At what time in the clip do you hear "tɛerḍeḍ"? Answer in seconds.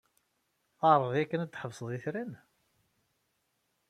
0.79-1.13